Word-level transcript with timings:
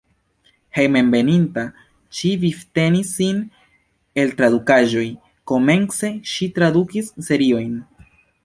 Hejmenveninta 0.77 1.65
ŝi 2.19 2.31
vivtenis 2.45 3.11
sin 3.19 3.43
el 4.23 4.33
tradukaĵoj, 4.41 5.07
komence 5.53 6.11
ŝi 6.35 6.53
tradukis 6.57 7.17
seriojn. 7.31 7.73